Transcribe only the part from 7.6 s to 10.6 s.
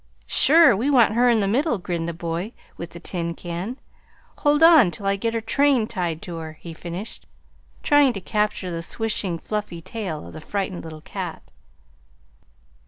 trying to capture the swishing, fluffy tail of the